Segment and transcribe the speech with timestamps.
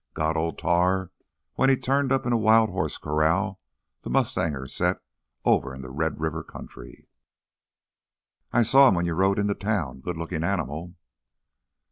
[0.15, 1.11] Got Old Tar
[1.53, 3.59] when he turned up in a wild hoss corral
[4.01, 4.97] th' mustangers set
[5.45, 7.07] over in th' Red River country—"
[8.51, 9.99] "I saw him when you rode into town.
[9.99, 10.95] Good lookin' animal."